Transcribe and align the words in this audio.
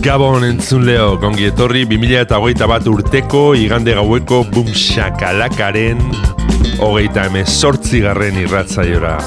Gabon 0.00 0.46
entzun 0.46 0.86
leo, 0.88 1.18
gongi 1.20 1.44
etorri 1.50 1.82
2008 1.84 2.66
bat 2.70 2.86
urteko 2.88 3.40
igande 3.52 3.92
gaueko 3.98 4.38
bum 4.48 4.70
shakalakaren 4.72 5.98
hogeita 6.80 7.26
emezortzi 7.28 8.00
garren 8.06 8.38
irratzaiora. 8.40 9.18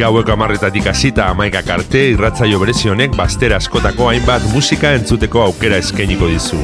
Gaueko 0.00 0.34
amarretatik 0.34 0.88
hasita 0.90 1.28
amaikak 1.30 1.70
arte 1.70 2.02
irratzaio 2.16 2.58
berezionek 2.58 3.14
bastera 3.14 3.60
askotako 3.62 4.08
hainbat 4.10 4.48
musika 4.56 4.90
entzuteko 4.98 5.44
aukera 5.44 5.78
eskainiko 5.84 6.32
dizu. 6.32 6.58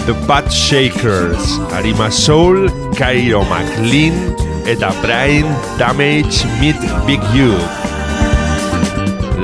The 0.05 0.13
Bat 0.29 0.53
Shakers, 0.53 1.59
Arima 1.73 2.11
Soul, 2.11 2.69
Cairo 2.93 3.43
McLean, 3.45 4.37
eta 4.69 4.93
Brain 5.01 5.47
Damage 5.79 6.45
Meet 6.61 6.77
Big 7.07 7.25
Youth. 7.33 7.65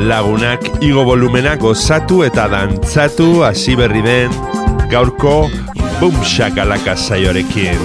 Lagunak 0.04 0.60
igo 0.84 1.06
volumena 1.08 1.56
gozatu 1.56 2.26
eta 2.28 2.44
dantzatu 2.52 3.40
hasi 3.48 3.72
berri 3.72 4.04
den 4.04 4.36
gaurko 4.92 5.48
Boom 5.96 6.20
Shakalaka 6.20 6.92
saioarekin. 6.92 7.80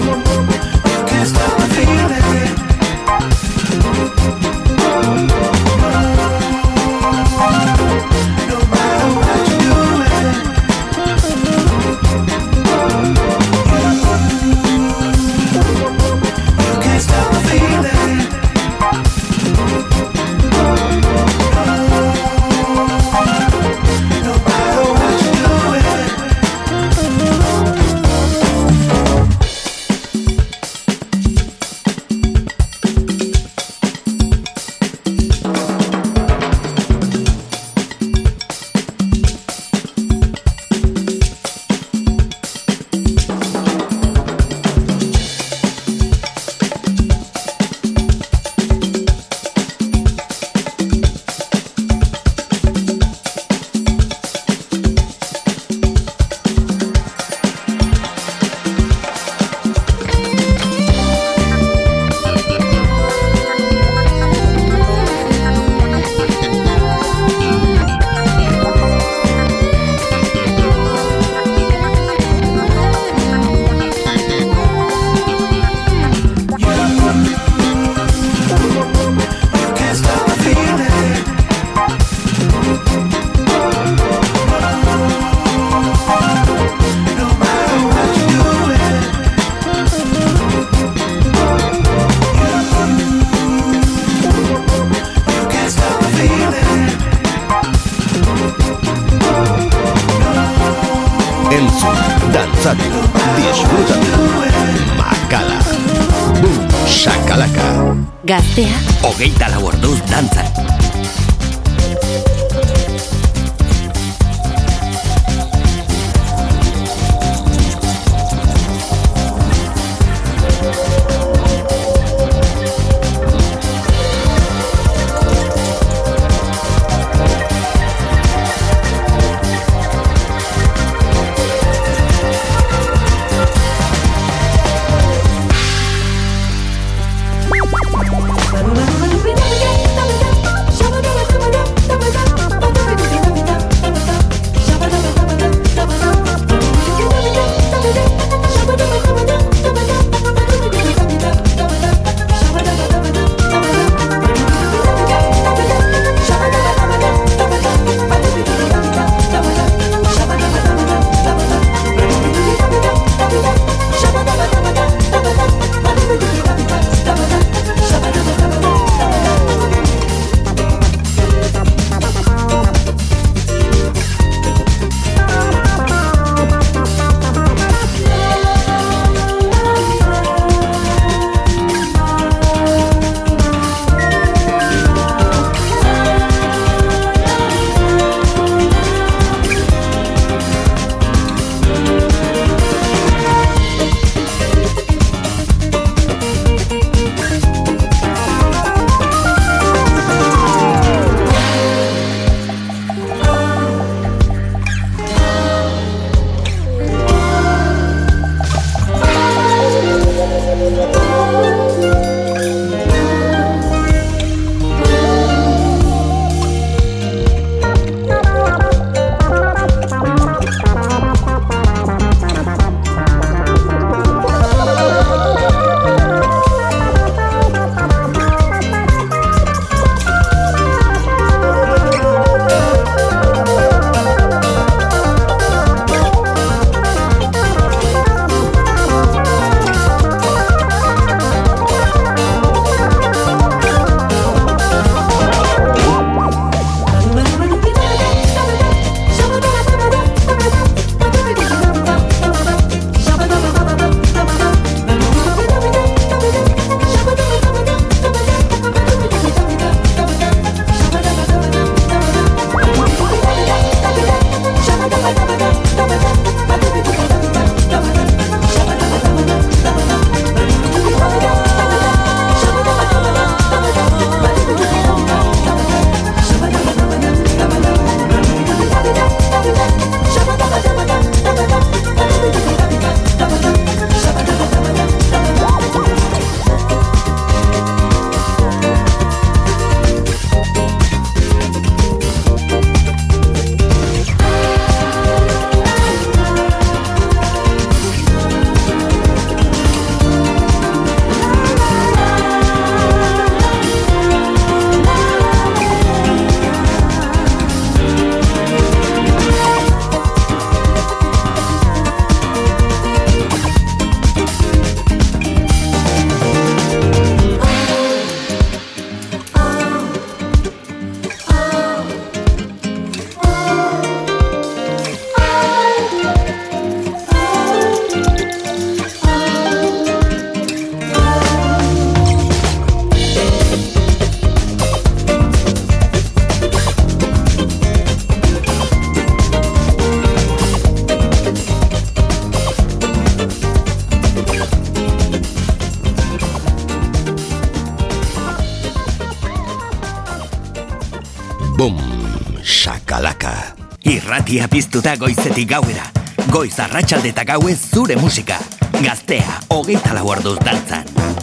irratia 354.36 354.48
piztuta 354.50 354.96
goizetik 355.00 355.48
gauera. 355.50 355.86
Goiz 356.32 356.60
arratsalde 356.60 357.14
eta 357.14 357.24
gauez 357.24 357.58
zure 357.72 357.96
musika. 357.96 358.40
Gaztea, 358.82 358.82
hogeita 358.82 358.82
lau 358.82 358.82
orduz. 358.82 358.84
Gaztea, 358.84 359.42
hogeita 359.56 359.94
lau 359.96 360.10
orduz 360.12 360.40
dantzan. 360.44 361.15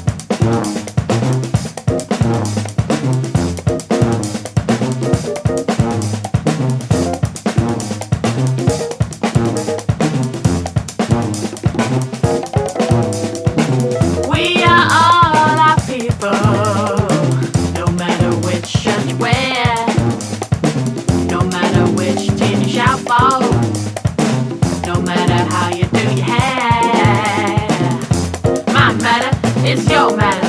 It's 29.65 29.89
your 29.89 30.17
matter. 30.17 30.49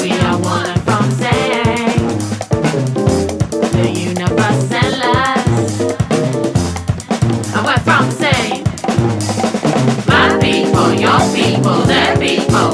We 0.00 0.10
are 0.10 0.38
one 0.40 0.74
from 0.80 1.08
the 3.72 3.90
universe 3.90 4.72
and 4.72 4.98
lies. 4.98 5.80
And 7.54 7.64
we're 7.64 7.78
from 7.78 8.10
my 10.08 10.36
people, 10.40 10.92
your 10.94 11.20
people, 11.32 11.82
their 11.86 12.16
people. 12.18 12.70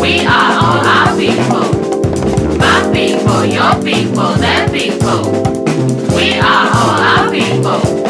We 0.00 0.26
are 0.26 0.52
all 0.58 0.84
our 0.84 1.16
people. 1.16 1.68
My 2.58 2.90
people, 2.92 3.44
your 3.44 3.74
people, 3.80 4.34
their 4.34 4.68
people. 4.70 5.22
We 6.16 6.38
are 6.40 6.68
all 6.74 7.00
our 7.00 7.30
people. 7.30 8.03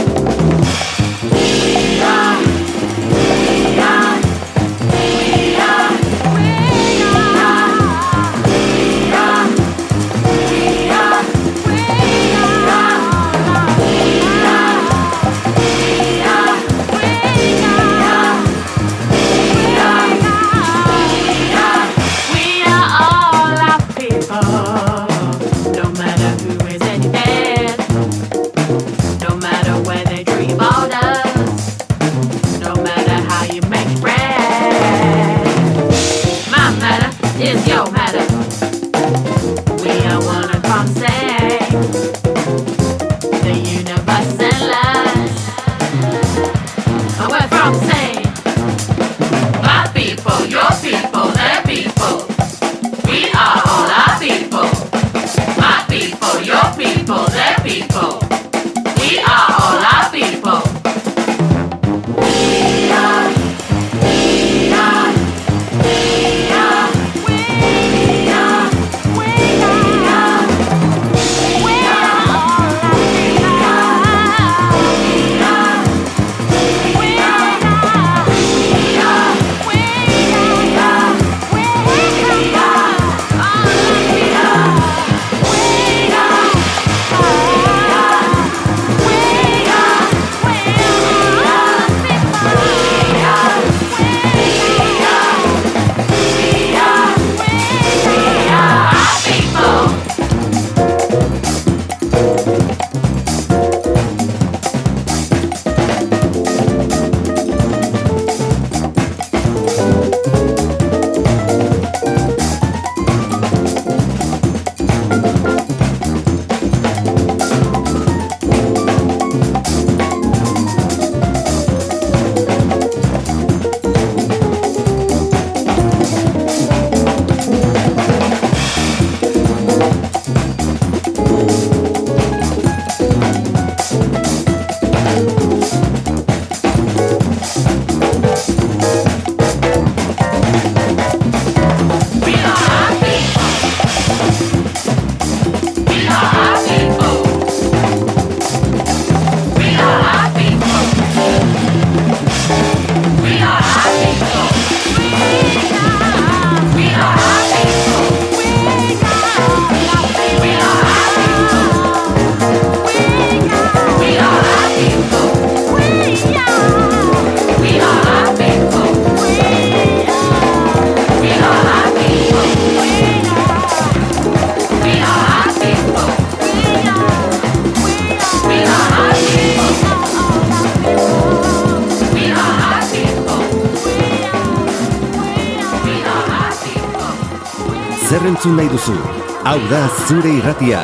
baduzu. 188.74 188.98
Hau 189.44 189.60
da 189.70 189.88
zure 190.06 190.30
irratia, 190.38 190.82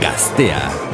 gaztea. 0.00 0.87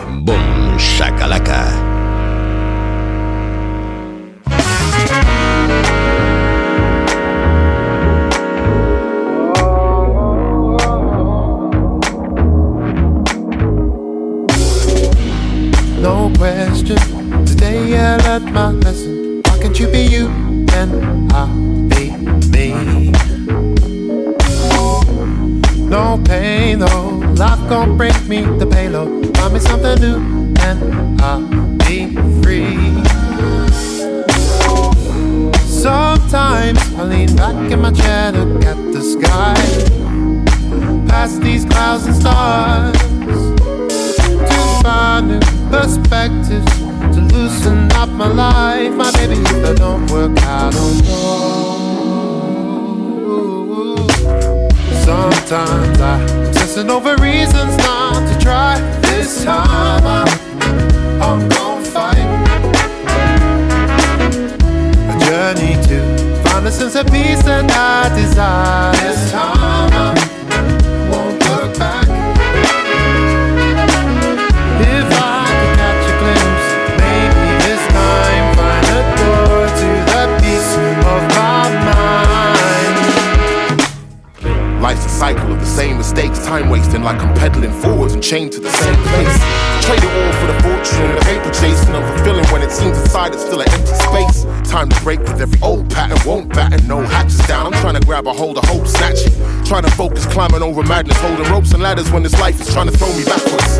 matters 101.95 102.11
when 102.11 102.25
this 102.25 102.37
life 102.41 102.61
is 102.61 102.73
trying 102.73 102.91
to 102.91 102.99
throw 102.99 103.07
me 103.15 103.25
backwards. 103.25 103.79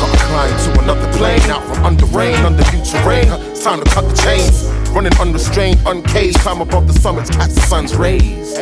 Gotta 0.00 0.16
climb 0.24 0.48
to 0.64 0.80
another 0.82 1.12
plane, 1.18 1.42
out 1.50 1.62
from 1.64 1.84
under 1.84 2.06
rain, 2.06 2.36
under 2.36 2.64
new 2.72 2.82
terrain. 2.82 3.28
It's 3.50 3.62
time 3.62 3.84
to 3.84 3.90
cut 3.90 4.08
the 4.08 4.16
chains. 4.16 4.64
Running 4.96 5.12
unrestrained, 5.20 5.78
uncaged, 5.84 6.38
climb 6.38 6.62
above 6.62 6.86
the 6.86 6.94
summits, 6.94 7.28
catch 7.28 7.50
the 7.50 7.60
sun's 7.60 7.94
rays. 7.94 8.54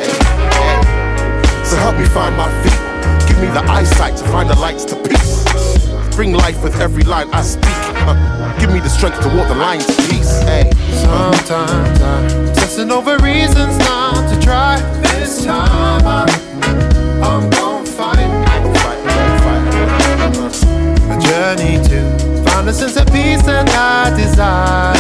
So 1.63 1.77
help 1.77 1.97
me 1.97 2.07
find 2.07 2.37
my 2.37 2.51
feet. 2.63 3.29
Give 3.29 3.39
me 3.39 3.47
the 3.55 3.63
eyesight 3.71 4.17
to 4.17 4.25
find 4.35 4.51
the 4.51 4.57
lights 4.57 4.85
to 4.87 4.97
peace. 4.97 5.45
Bring 6.17 6.33
life 6.33 6.61
with 6.65 6.81
every 6.81 7.05
line 7.05 7.29
I 7.33 7.43
speak. 7.43 7.79
Uh, 8.09 8.59
give 8.59 8.73
me 8.73 8.81
the 8.81 8.89
strength 8.89 9.21
to 9.21 9.29
walk 9.29 9.47
the 9.47 9.55
line 9.55 9.79
to 9.79 9.95
peace. 10.11 10.43
Sometimes 11.03 12.01
I'm 12.01 12.53
testing 12.55 12.91
over 12.91 13.17
reasons 13.19 13.79
not 13.79 14.29
to 14.35 14.41
try. 14.41 14.81
This 15.03 15.45
time 15.45 16.05
I'm 16.05 16.56
since 22.77 22.93
the 22.93 23.05
peace 23.07 23.49
and 23.49 23.71
I 23.71 24.15
desire. 24.15 24.96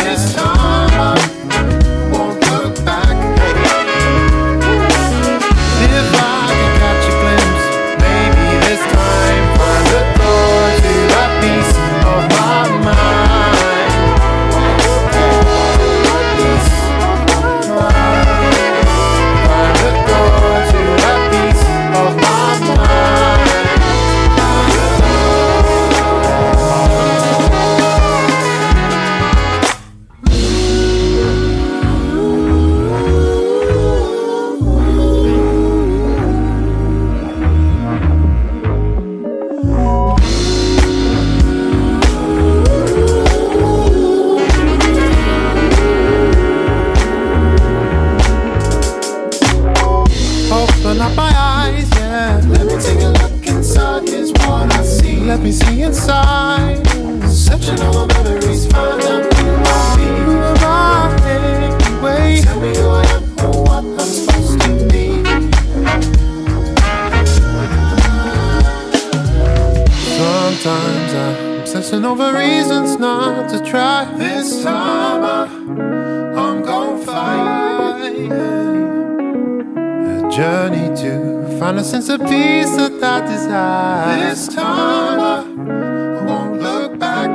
sense 81.86 82.08
of 82.08 82.18
peace 82.22 82.74
that 82.76 83.00
I 83.00 83.20
desire. 83.20 84.28
This 84.28 84.48
time 84.48 85.20
I, 85.20 86.24
won't 86.24 86.60
look 86.60 86.98
back. 86.98 87.30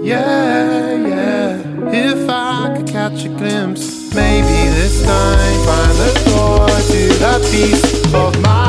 Yeah, 0.00 0.94
yeah. 0.94 1.90
If 1.90 2.28
I 2.28 2.74
could 2.76 2.86
catch 2.86 3.24
a 3.24 3.28
glimpse, 3.28 4.14
maybe 4.14 4.58
this 4.78 5.02
time 5.04 5.66
find 5.66 5.96
the 5.98 6.12
door 6.30 6.68
to 6.68 7.02
the 7.24 7.48
peace 7.50 8.14
of 8.14 8.40
my. 8.40 8.61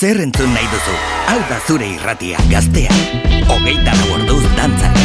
zer 0.00 0.16
entzun 0.22 0.48
nahi 0.54 0.64
duzu? 0.72 0.92
Hau 1.28 1.40
da 1.50 1.56
zure 1.68 1.84
irratia 1.92 2.38
gaztea. 2.48 2.94
Ogeita 3.52 3.92
laborduz 3.98 4.46
dantzak. 4.56 4.96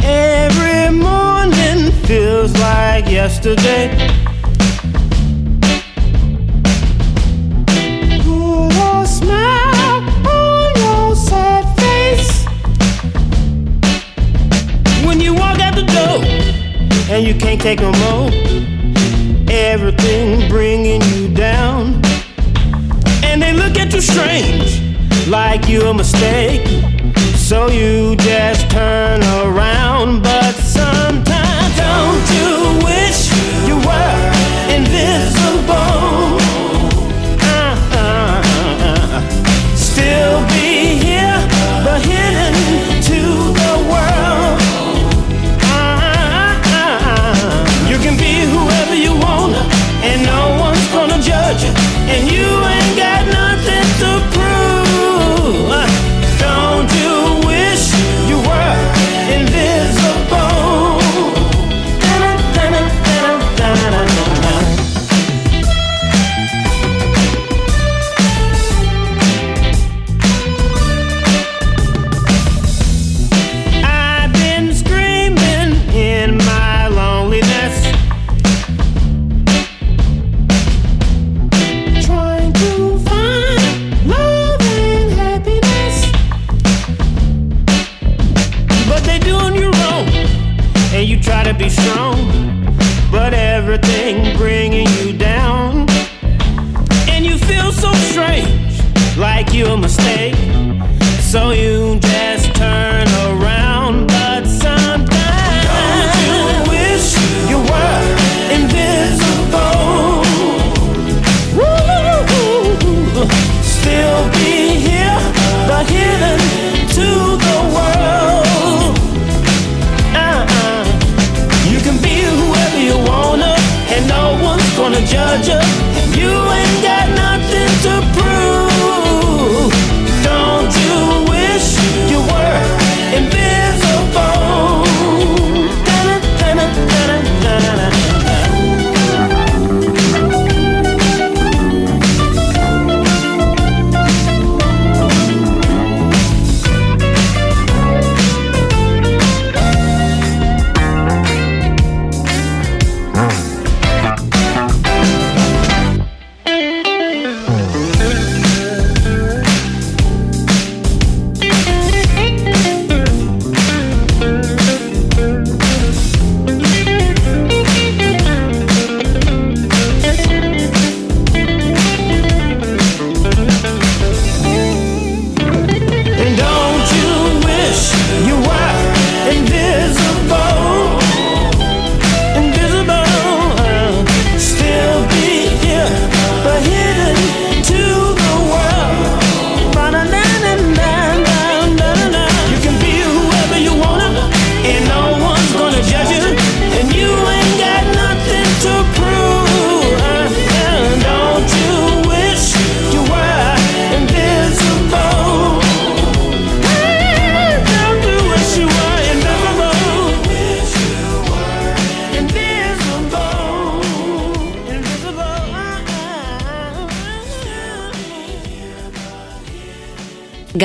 Every 0.00 0.96
morning 0.96 1.92
feels 2.08 2.56
like 2.56 3.12
yesterday. 3.12 3.92
can't 23.56 23.68
look 23.68 23.78
at 23.78 23.92
you 23.92 24.00
strange, 24.00 24.80
like 25.28 25.68
you're 25.68 25.86
a 25.86 25.94
mistake. 25.94 26.66
So 27.36 27.68
you 27.68 28.16
just 28.16 28.70
turn 28.70 29.22
around. 29.22 29.85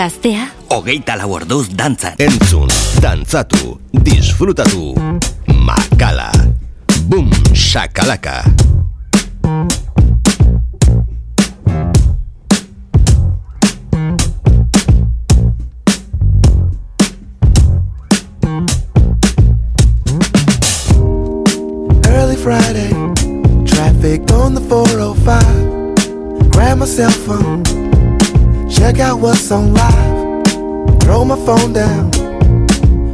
Gaztea, 0.02 0.48
Hogeita 0.74 1.14
lau 1.14 1.28
orduz 1.36 1.68
dantzan. 1.78 2.16
Entzun, 2.18 2.72
dantzatu, 3.04 3.76
disfrutatu. 3.94 4.96
Makala. 5.46 6.32
Boom, 7.06 7.30
shakalaka. 7.54 8.42
Early 22.10 22.38
Friday, 22.38 22.90
traffic 23.68 24.32
on 24.32 24.56
the 24.56 24.62
405. 24.68 26.50
Grab 26.50 26.80
my 26.80 26.86
cell 26.86 27.12
phone, 27.12 27.62
check 28.82 29.00
out 29.00 29.20
what's 29.20 29.52
on 29.52 29.74
live. 29.76 30.44
Throw 31.02 31.24
my 31.24 31.36
phone 31.46 31.72
down, 31.72 32.10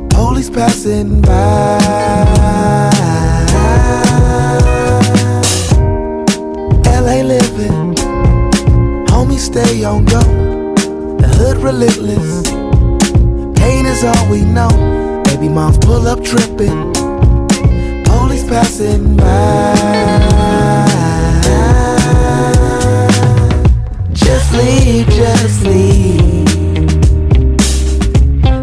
police 0.09 0.49
passing 0.49 1.21
by. 1.21 1.77
LA 6.85 7.17
living, 7.33 7.95
homie 9.11 9.37
stay 9.37 9.83
on 9.83 10.05
go. 10.05 10.21
The 11.21 11.27
hood 11.37 11.57
relentless, 11.57 12.49
pain 13.59 13.85
is 13.85 14.05
all 14.05 14.29
we 14.29 14.43
know. 14.45 14.71
Baby 15.25 15.49
moms 15.49 15.77
pull 15.79 16.07
up 16.07 16.23
tripping 16.23 16.93
police 18.05 18.45
passing 18.45 19.17
by. 19.17 20.36
Leave, 24.57 25.07
just 25.07 25.63
leave. 25.63 26.45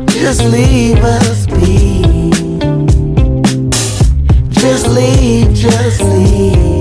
Just 0.09 0.45
leave 0.45 0.99
us 1.03 1.47
be. 1.47 2.31
Just 4.51 4.89
leave, 4.89 5.55
just 5.55 6.01
leave. 6.01 6.81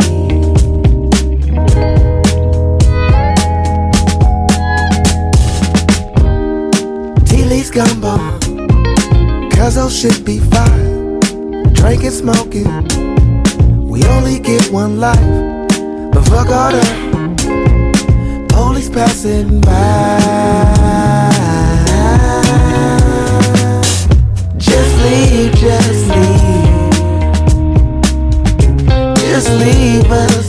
Tea 7.27 7.69
gumbo. 7.71 8.17
Cause 9.55 9.75
those 9.75 9.97
shit 9.97 10.25
be 10.25 10.39
fine 10.39 10.93
drinking, 11.83 12.11
smoking. 12.11 13.87
We 13.87 14.03
only 14.05 14.39
get 14.39 14.71
one 14.71 14.99
life, 14.99 15.19
but 16.11 16.23
fuck 16.23 16.47
all 16.47 16.71
that. 16.71 17.02
Passing 18.93 19.59
by. 19.61 20.19
Just 24.57 24.93
leave, 25.03 25.53
just 25.55 26.07
leave. 26.09 26.93
Just 29.17 29.49
leave 29.59 30.11
us 30.11 30.42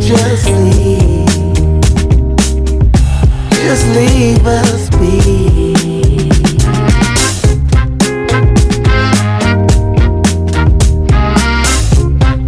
just 0.00 0.46
leave. 0.48 1.26
Just 3.50 3.86
leave 3.96 4.46
us 4.46 4.90
be. 4.90 6.22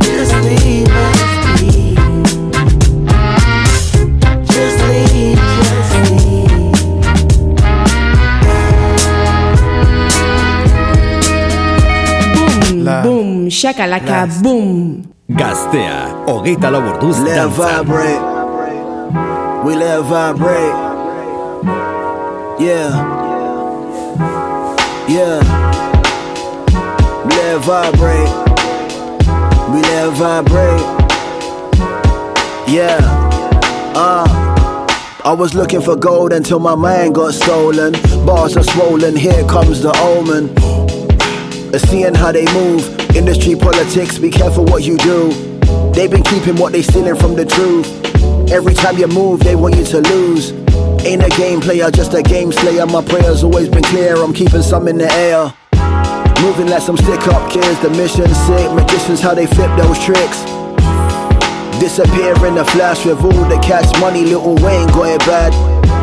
Just 0.01 0.35
leave 0.45 0.89
us 0.89 1.61
be. 1.61 1.95
Just 4.53 4.79
leave, 4.89 5.39
just 5.57 5.95
leave. 6.11 6.75
Boom, 12.35 13.03
boom, 13.03 13.49
shakalaka, 13.49 14.27
boom. 14.43 15.14
Gaztea, 15.31 16.25
hogeita 16.27 16.71
lau 16.71 16.83
orduz 16.83 17.19
Let 17.25 17.49
vibrate. 17.49 18.21
We 19.65 19.75
let 19.75 20.03
vibrate. 20.03 20.75
Yeah. 22.61 22.91
Yeah. 25.09 25.41
Let 27.25 27.59
vibrate. 27.65 28.29
We 29.73 29.81
let 29.81 30.13
vibrate. 30.13 30.85
Yeah. 32.69 33.01
Uh. 33.95 34.45
I 35.25 35.33
was 35.33 35.55
looking 35.55 35.81
for 35.81 35.97
gold 35.97 36.35
until 36.35 36.59
my 36.59 36.75
mind 36.75 37.15
got 37.15 37.33
stolen. 37.33 37.95
Bars 38.27 38.59
are 38.59 38.63
swollen, 38.63 39.17
here 39.17 39.43
comes 39.49 39.81
the 39.81 39.91
omen. 40.01 40.55
Seeing 41.79 42.15
how 42.15 42.31
they 42.31 42.45
move, 42.53 42.85
industry 43.15 43.55
politics, 43.55 44.19
be 44.19 44.31
careful 44.31 44.65
what 44.65 44.83
you 44.83 44.97
do. 44.99 45.31
They've 45.93 46.11
been 46.11 46.23
keeping 46.25 46.57
what 46.57 46.73
they 46.73 46.83
stealing 46.83 47.17
from 47.17 47.35
the 47.35 47.45
truth. 47.45 47.87
Every 48.51 48.75
time 48.75 48.99
you 48.99 49.07
move, 49.09 49.41
they 49.41 49.55
want 49.55 49.77
you 49.77 49.85
to 49.85 50.01
lose. 50.01 50.51
Ain't 51.05 51.23
a 51.23 51.29
game 51.37 51.61
player, 51.61 51.91
just 51.91 52.15
a 52.15 52.23
game 52.23 52.53
slayer. 52.53 52.87
My 52.87 53.03
prayers 53.05 53.45
always 53.45 53.69
been 53.69 53.85
clear, 53.85 54.17
I'm 54.17 54.33
keeping 54.33 54.63
some 54.63 54.89
in 54.89 54.99
the 54.99 55.11
air. 55.13 55.53
Moving 56.43 56.67
like 56.67 56.83
some 56.83 56.97
stick 56.97 57.27
up 57.29 57.51
kids, 57.51 57.81
the 57.81 57.91
mission 57.91 58.29
sick. 58.47 58.71
Magicians, 58.73 59.21
how 59.21 59.35
they 59.35 59.47
flip 59.47 59.71
those 59.79 59.99
tricks. 60.05 60.43
Disappear 61.81 62.35
in 62.47 62.59
a 62.59 62.65
flash 62.65 63.05
with 63.05 63.21
all 63.23 63.49
the 63.49 63.59
cash 63.63 63.89
money, 64.01 64.25
Little 64.25 64.55
Wayne 64.57 64.89
got 64.89 65.09
it 65.09 65.21
bad. 65.21 65.53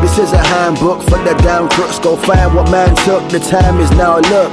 This 0.02 0.18
is 0.18 0.32
a 0.32 0.38
handbook 0.38 1.02
for 1.02 1.18
the 1.18 1.34
damn 1.42 1.68
crooks. 1.68 1.98
Go 1.98 2.16
find 2.16 2.54
what 2.54 2.70
man 2.70 2.94
took. 3.04 3.28
The 3.30 3.38
time 3.38 3.78
is 3.80 3.90
now. 3.92 4.18
Look, 4.18 4.52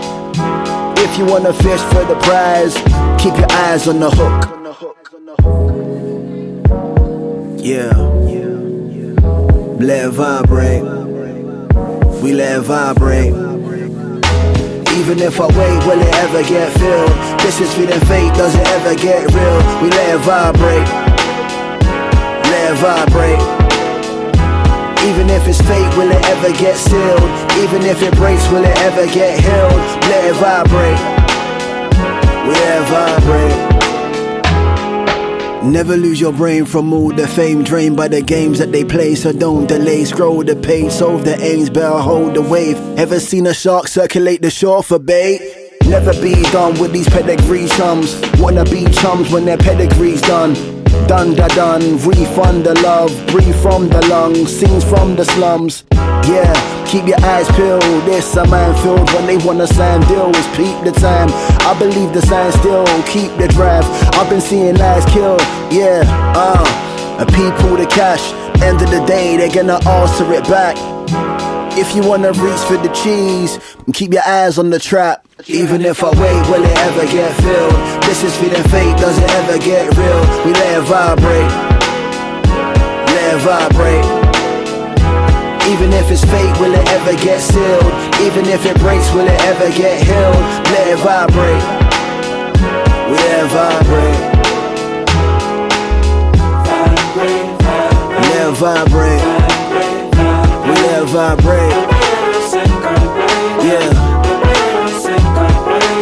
if 1.12 1.18
you 1.18 1.26
wanna 1.26 1.54
fish 1.54 1.82
for 1.92 2.06
the 2.06 2.16
prize, 2.22 2.76
keep 3.22 3.36
your 3.36 3.52
eyes 3.52 3.88
on 3.88 4.00
the 4.00 4.10
hook. 4.12 4.46
Yeah. 7.58 7.92
Let 9.80 10.06
it 10.06 10.12
vibrate. 10.12 10.84
We 12.22 12.34
let 12.34 12.60
it 12.60 12.62
vibrate. 12.62 13.34
Even 15.00 15.20
if 15.20 15.40
I 15.40 15.48
wait, 15.48 15.80
will 15.88 16.02
it 16.02 16.14
ever 16.16 16.44
get 16.44 16.72
filled? 16.78 17.40
This 17.40 17.60
is 17.60 17.74
feeling 17.74 18.00
fake, 18.02 18.34
does 18.34 18.54
it 18.56 18.68
ever 18.68 18.96
get 18.96 19.34
real? 19.34 19.82
We 19.82 19.90
let 19.90 20.16
it 20.16 20.22
vibrate. 20.22 20.88
Let 22.52 22.72
it 22.72 22.78
vibrate. 22.78 23.59
Even 25.08 25.30
if 25.30 25.48
it's 25.48 25.62
fake, 25.62 25.96
will 25.96 26.12
it 26.12 26.26
ever 26.26 26.52
get 26.58 26.76
sealed? 26.76 27.30
Even 27.64 27.84
if 27.84 28.02
it 28.02 28.14
breaks, 28.16 28.46
will 28.50 28.66
it 28.66 28.78
ever 28.80 29.06
get 29.08 29.40
healed? 29.40 29.72
Let 30.12 30.26
it 30.26 30.36
vibrate. 30.36 31.00
Let 32.48 32.82
it 32.82 32.86
vibrate. 32.90 33.70
Never 35.64 35.96
lose 35.98 36.20
your 36.20 36.34
brain 36.34 36.66
from 36.66 36.94
all 36.94 37.14
the 37.14 37.28
fame 37.28 37.64
drained 37.64 37.96
by 37.96 38.08
the 38.08 38.22
games 38.22 38.60
that 38.60 38.72
they 38.72 38.84
play. 38.84 39.16
So 39.16 39.32
don't 39.32 39.68
delay, 39.68 40.04
scroll 40.06 40.44
the 40.44 40.56
page, 40.56 40.92
solve 40.92 41.26
the 41.26 41.40
aims, 41.42 41.70
better 41.70 41.98
hold 42.00 42.34
the 42.34 42.42
wave. 42.42 42.78
Ever 42.98 43.20
seen 43.20 43.46
a 43.48 43.54
shark 43.54 43.88
circulate 43.88 44.42
the 44.42 44.50
shore 44.50 44.84
for 44.84 45.00
bait? 45.00 45.42
Never 45.86 46.14
be 46.22 46.34
done 46.52 46.80
with 46.80 46.92
these 46.92 47.10
pedigree 47.10 47.68
chums. 47.68 48.20
Wanna 48.38 48.64
be 48.66 48.86
chums 48.86 49.32
when 49.32 49.46
their 49.46 49.58
pedigree's 49.58 50.22
done. 50.22 50.79
Done 51.08 51.34
da 51.34 51.48
done, 51.50 51.98
refund 52.06 52.64
the 52.64 52.74
love, 52.82 53.12
breathe 53.28 53.56
from 53.62 53.90
the 53.90 54.06
lungs, 54.08 54.56
scenes 54.56 54.84
from 54.84 55.16
the 55.16 55.26
slums. 55.26 55.84
Yeah, 55.92 56.54
keep 56.86 57.08
your 57.08 57.20
eyes 57.26 57.48
peeled. 57.52 57.82
This 58.06 58.36
a 58.36 58.46
man 58.48 58.76
filled 58.84 59.10
when 59.14 59.26
they 59.26 59.38
wanna 59.38 59.68
sign 59.68 60.02
deals. 60.08 60.38
Peep 60.56 60.78
the 60.84 60.92
time. 60.92 61.30
I 61.62 61.78
believe 61.80 62.14
the 62.14 62.22
sign 62.22 62.52
still. 62.52 62.86
Keep 63.08 63.38
the 63.38 63.48
drive. 63.48 63.86
I've 64.16 64.30
been 64.30 64.42
seeing 64.42 64.76
lives 64.76 65.06
killed. 65.06 65.42
Yeah, 65.72 66.04
uh, 66.36 67.26
people 67.26 67.78
the 67.78 67.88
cash. 67.88 68.34
End 68.62 68.82
of 68.82 68.90
the 68.92 69.04
day, 69.06 69.38
they're 69.38 69.50
gonna 69.50 69.80
answer 69.88 70.32
it 70.34 70.44
back. 70.44 70.76
If 71.80 71.96
you 71.96 72.04
wanna 72.04 72.34
reach 72.34 72.60
for 72.68 72.76
the 72.76 72.90
cheese, 72.90 73.58
keep 73.94 74.12
your 74.12 74.28
eyes 74.28 74.58
on 74.60 74.70
the 74.70 74.80
trap. 74.80 75.26
Even 75.48 75.86
if 75.86 76.04
I 76.04 76.10
wait, 76.10 76.42
will 76.52 76.62
it 76.62 76.78
ever 76.78 77.06
get 77.08 77.34
filled? 77.40 78.04
This 78.04 78.22
is 78.22 78.36
feeling 78.36 78.64
fake, 78.68 78.98
does 78.98 79.18
it 79.18 79.30
ever 79.40 79.58
get 79.58 79.88
real? 79.96 80.22
We 80.44 80.52
let 80.52 80.78
it 80.78 80.84
vibrate. 80.92 81.52
Let 83.08 83.34
it 83.34 83.40
vibrate. 83.48 84.06
Even 85.72 85.94
if 85.94 86.12
it's 86.12 86.26
fake, 86.26 86.60
will 86.60 86.74
it 86.74 86.86
ever 86.90 87.16
get 87.24 87.40
sealed? 87.40 87.94
Even 88.28 88.46
if 88.48 88.66
it 88.66 88.78
breaks, 88.80 89.10
will 89.14 89.28
it 89.28 89.40
ever 89.44 89.70
get 89.72 90.04
healed? 90.04 90.36
Let 90.76 90.86
it 90.86 91.00
vibrate. 91.00 91.64
We 93.08 93.16
let 93.16 93.40
it 93.40 93.52
vibrate. 93.56 94.40
It 97.16 97.16
vibrate. 97.16 97.56
Let 98.20 98.50
it 98.50 98.56
vibrate. 98.58 99.39
Yeah. 103.64 103.90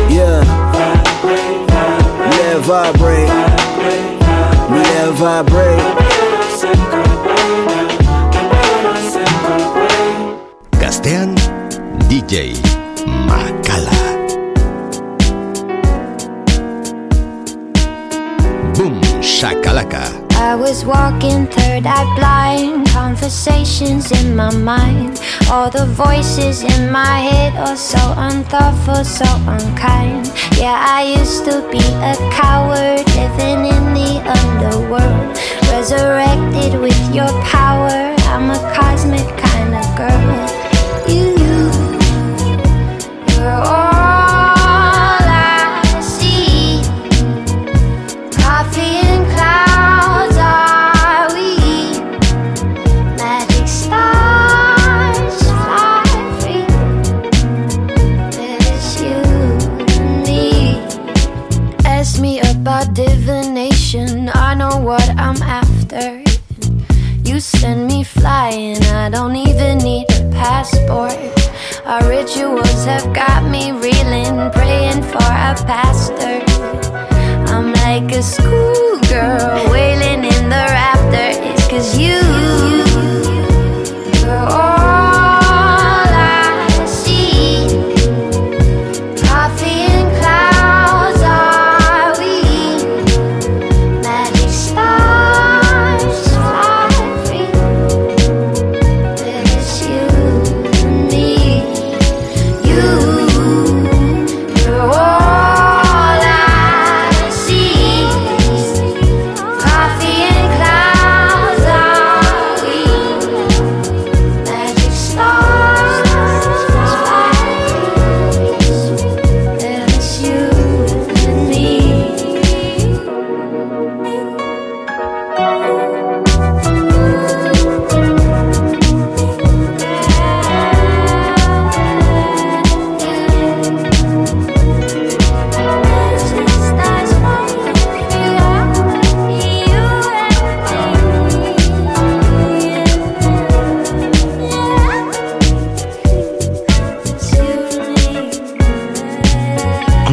Yeah. 0.09 0.41
Let 2.29 2.55
it 2.55 2.61
vibrate. 2.65 3.29
We 4.71 4.79
it 4.79 5.13
vibrate. 5.13 5.83
Gaztean, 10.81 11.35
DJ 12.09 12.55
Makala. 13.27 13.97
Boom, 18.75 19.01
shakalaka. 19.21 20.26
I 20.39 20.55
was 20.55 20.85
walking 20.85 21.47
third 21.47 21.85
eye 21.87 22.15
blind, 22.15 22.87
conversations 22.89 24.11
in 24.11 24.35
my 24.35 24.53
mind. 24.55 25.19
All 25.49 25.69
the 25.69 25.87
voices 25.87 26.61
in 26.61 26.91
my 26.91 27.19
head 27.29 27.55
are 27.55 27.75
so 27.75 27.97
unthoughtful, 28.15 29.03
so 29.03 29.25
unkind. 29.47 30.31
Yeah, 30.55 30.77
I 30.77 31.15
used 31.17 31.43
to 31.45 31.67
be 31.71 31.81
a 31.81 32.15
coward 32.31 33.05
living 33.17 33.65
in 33.65 33.83
the 33.97 34.21
underworld. 34.37 34.96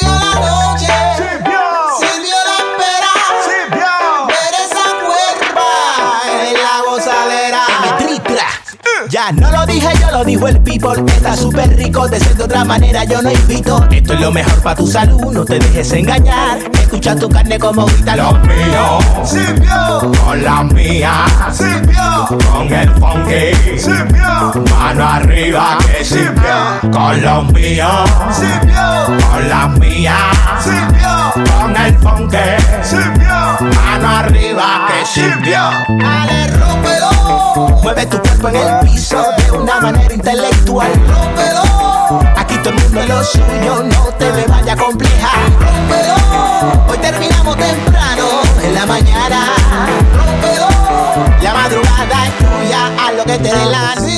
Ya 9.21 9.31
no 9.33 9.51
lo 9.51 9.67
dije, 9.67 9.87
yo 9.99 10.09
lo 10.09 10.23
dijo 10.23 10.47
el 10.47 10.59
people. 10.61 11.03
Está 11.05 11.37
súper 11.37 11.77
rico, 11.77 12.07
de 12.07 12.19
ser 12.19 12.35
de 12.35 12.43
otra 12.43 12.65
manera 12.65 13.03
yo 13.03 13.21
no 13.21 13.29
invito. 13.31 13.85
Esto 13.91 14.13
es 14.13 14.19
lo 14.19 14.31
mejor 14.31 14.59
para 14.63 14.75
tu 14.75 14.87
salud, 14.87 15.31
no 15.31 15.45
te 15.45 15.59
dejes 15.59 15.91
engañar. 15.91 16.57
Escucha 16.73 17.15
tu 17.15 17.29
carne 17.29 17.59
como 17.59 17.85
grita 17.85 18.15
los 18.15 18.33
míos. 18.41 19.05
Sirvió. 19.23 20.11
Con 20.25 20.43
la 20.43 20.63
mía. 20.63 21.25
Sirvió. 21.51 22.25
Con 22.51 22.73
el 22.73 22.89
funky. 22.95 23.79
Sirvió. 23.79 24.65
Mano 24.71 25.07
arriba 25.07 25.77
que 25.85 26.03
sirvió. 26.03 26.91
Con 26.91 27.21
los 27.21 27.53
míos. 27.53 28.09
Sirvió. 28.31 29.05
Con 29.05 29.49
la 29.49 29.67
mía. 29.67 30.17
Sirvió. 30.63 31.45
Con 31.59 31.77
el 31.77 31.95
funky. 31.99 32.37
Sirvió. 32.81 33.35
Mano 33.85 34.17
arriba 34.17 34.87
que 34.87 35.05
sirvió. 35.05 35.61
Dale, 35.99 36.47
rómpelo. 36.57 36.90
Mueve 37.83 38.05
tu 38.05 38.17
cuerpo 38.19 38.49
en 38.49 38.55
el 38.55 38.79
piso 38.79 39.23
de 39.37 39.51
una 39.51 39.79
manera 39.79 40.13
intelectual. 40.13 40.91
Rómpelo. 41.07 41.61
Aquí 42.37 42.57
todo 42.57 42.73
el 42.73 42.79
mundo 42.81 43.01
es 43.01 43.09
lo 43.09 43.23
suyo, 43.23 43.83
no 43.83 44.03
te 44.17 44.31
me 44.31 44.45
vaya 44.45 44.73
a 44.73 44.77
complejar. 44.77 45.39
Rómpelo. 45.59 46.15
Hoy 46.89 46.97
terminamos 46.97 47.57
temprano 47.57 48.27
en 48.63 48.73
la 48.73 48.85
mañana. 48.85 49.45
Rómpelo. 50.15 50.67
La 51.41 51.53
madrugada 51.53 52.27
es 52.27 52.37
tuya, 52.37 52.87
haz 52.99 53.15
lo 53.15 53.23
que 53.25 53.37
te 53.37 53.49
dé 53.49 53.65
la 53.65 53.95
noche. 53.95 54.11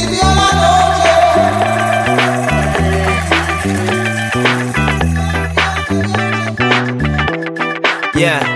Yeah. 8.16 8.53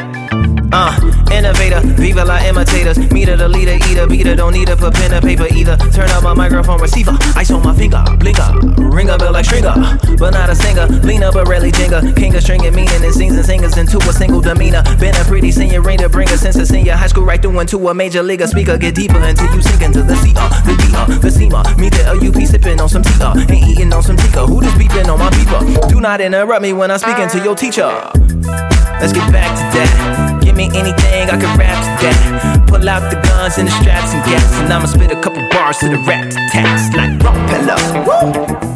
Uh, 1.47 1.53
innovator, 1.53 1.81
viva 1.95 2.25
la 2.25 2.37
imitators. 2.39 2.97
Meter 3.11 3.37
the 3.37 3.47
leader, 3.47 3.77
eater, 3.89 4.07
beater. 4.07 4.35
Don't 4.35 4.53
need 4.53 4.69
for 4.69 4.91
pen 4.91 5.13
and 5.13 5.23
paper 5.23 5.47
either. 5.53 5.77
Turn 5.91 6.09
up 6.11 6.23
my 6.23 6.33
microphone 6.33 6.79
receiver. 6.79 7.15
Ice 7.35 7.51
on 7.51 7.63
my 7.63 7.73
finger, 7.73 8.03
blinker. 8.19 8.51
Ring 8.77 9.09
a 9.09 9.17
bell 9.17 9.31
like 9.31 9.45
stringer, 9.45 9.73
but 10.17 10.31
not 10.31 10.49
a 10.49 10.55
singer. 10.55 10.87
Lean 11.03 11.23
up, 11.23 11.33
but 11.33 11.47
rarely 11.47 11.71
jinger. 11.71 12.15
King 12.15 12.35
of 12.35 12.43
stringing 12.43 12.75
meaning 12.75 13.03
and 13.03 13.13
sings 13.13 13.35
and 13.35 13.45
singers 13.45 13.77
into 13.77 13.97
a 13.97 14.13
single 14.13 14.41
demeanor. 14.41 14.83
Been 14.99 15.15
a 15.15 15.23
pretty 15.23 15.51
senior 15.51 15.81
ring 15.81 15.99
to 15.99 16.09
bring 16.09 16.29
a 16.29 16.37
sense 16.37 16.57
senior 16.67 16.95
high 16.95 17.07
school 17.07 17.23
right 17.23 17.41
through 17.41 17.59
into 17.59 17.87
a 17.87 17.93
major 17.93 18.23
league 18.23 18.41
speaker. 18.47 18.77
Get 18.77 18.95
deeper 18.95 19.19
until 19.19 19.53
you 19.55 19.61
sink 19.61 19.81
into 19.81 20.03
the 20.03 20.15
C 20.15 20.33
uh, 20.35 20.49
the 20.63 20.75
D 20.75 20.83
uh, 20.95 21.19
the 21.19 21.31
SEMA. 21.31 21.63
Me 21.77 21.89
the 21.89 22.03
LUP 22.13 22.45
sipping 22.47 22.81
on 22.81 22.89
some 22.89 23.03
tea 23.03 23.21
uh, 23.21 23.33
ain't 23.49 23.67
eating 23.67 23.93
on 23.93 24.03
some 24.03 24.17
tika. 24.17 24.45
Who 24.45 24.61
just 24.61 24.75
beeping 24.75 25.07
on 25.07 25.19
my 25.19 25.29
beeper? 25.29 25.87
Do 25.89 26.01
not 26.01 26.19
interrupt 26.19 26.61
me 26.61 26.73
when 26.73 26.91
I'm 26.91 26.99
speaking 26.99 27.29
to 27.29 27.39
your 27.43 27.55
teacher. 27.55 28.76
Let's 28.99 29.13
get 29.13 29.31
back 29.31 29.53
to 29.57 29.63
that. 29.77 30.39
Give 30.41 30.55
me 30.55 30.69
anything 30.73 31.29
I 31.29 31.37
can 31.37 31.57
rap 31.57 31.77
to 31.83 32.05
that. 32.05 32.65
Pull 32.67 32.89
out 32.89 33.09
the 33.11 33.17
guns 33.21 33.57
and 33.57 33.67
the 33.67 33.71
straps 33.71 34.13
and 34.13 34.23
gas, 34.25 34.59
and 34.59 34.73
I'ma 34.73 34.87
spit 34.87 35.11
a 35.11 35.21
couple 35.21 35.41
bars 35.49 35.77
to 35.79 35.89
the 35.89 35.97
rat 35.97 36.31
tats 36.51 36.95
like 36.95 37.11
Rompella. 37.19 37.77
Rómpelo. 38.05 38.67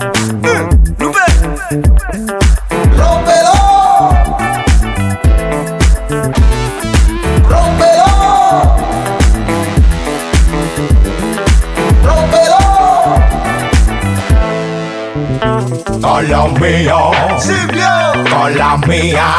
Los 16.32 16.52
míos, 16.62 17.18
con 18.30 18.58
la 18.58 18.78
mía, 18.88 19.36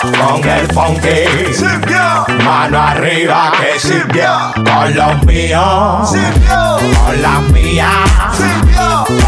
con 0.00 0.48
el 0.48 0.66
funky, 0.72 2.42
mano 2.42 2.80
arriba 2.80 3.52
que 3.60 3.78
sirvió, 3.78 4.54
con 4.54 4.94
los 4.94 5.26
míos, 5.26 6.10
con 7.04 7.22
la 7.22 7.40
mía, 7.52 7.90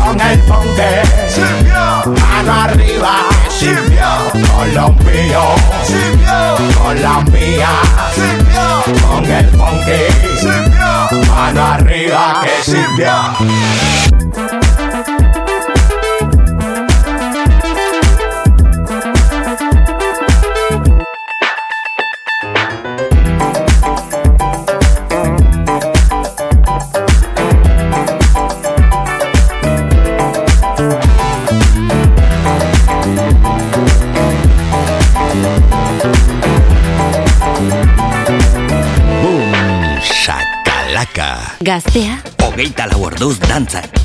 con 0.06 0.18
el 0.18 0.40
funky, 0.44 0.92
mano 2.18 2.52
arriba 2.62 3.12
que 3.44 3.50
sirvió, 3.50 4.08
con 4.56 4.74
los 4.74 4.96
míos, 5.04 5.60
con 6.82 7.02
la 7.02 7.20
mía, 7.30 7.68
con 9.10 9.24
el 9.30 9.48
funky, 9.50 10.02
mano 11.28 11.66
arriba 11.74 12.40
que 12.42 12.62
sirvió. 12.62 13.12
Gaztea. 41.64 42.20
Hogeita 42.44 42.84
lau 42.92 43.06
orduz 43.08 43.38
dantzan. 43.40 44.03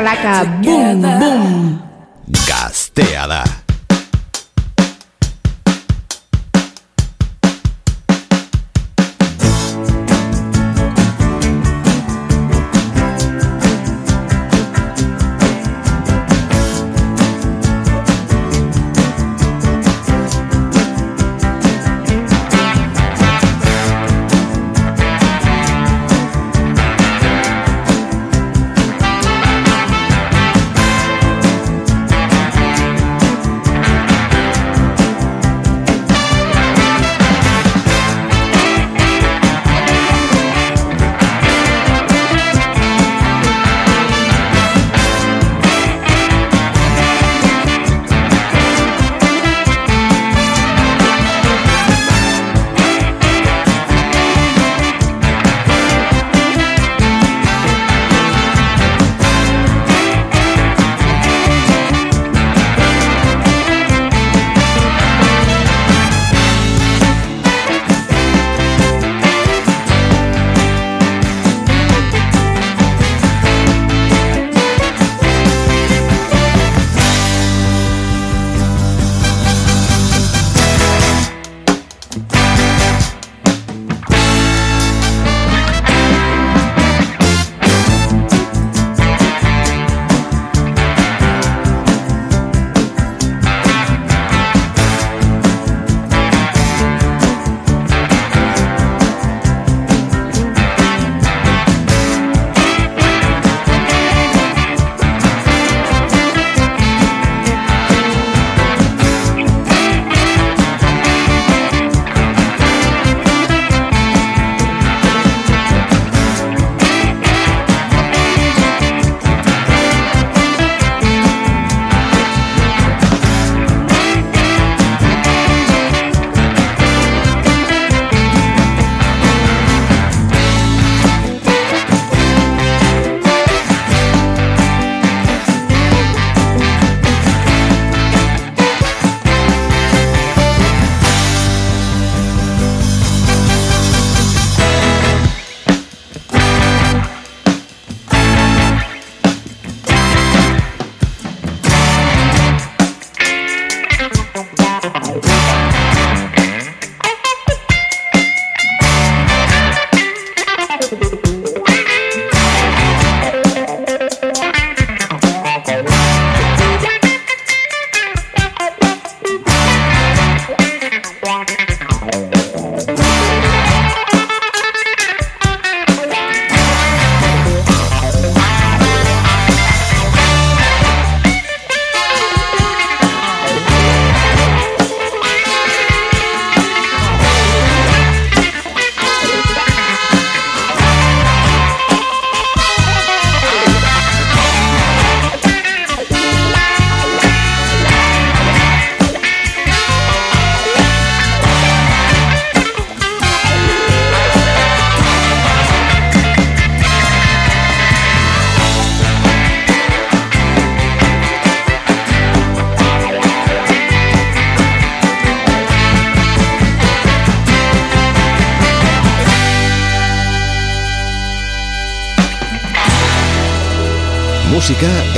Shakalaka, 0.00 0.62
boom. 0.62 1.19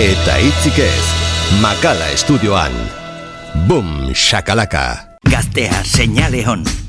Eta 0.03 0.35
hitzik 0.43 0.79
ez. 0.83 1.05
Makala 1.63 2.09
estudioan. 2.11 2.75
Boom, 3.69 4.11
shakalaka. 4.15 5.19
Gaztea, 5.31 5.85
señale 5.85 6.43
hon. 6.47 6.82